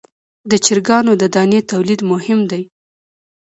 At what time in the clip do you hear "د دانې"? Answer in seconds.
1.21-1.59